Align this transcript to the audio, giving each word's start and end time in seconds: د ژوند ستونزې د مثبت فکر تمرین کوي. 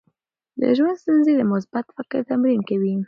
د 0.59 0.61
ژوند 0.77 0.99
ستونزې 1.01 1.33
د 1.37 1.41
مثبت 1.53 1.85
فکر 1.97 2.19
تمرین 2.29 2.59
کوي. 2.69 2.93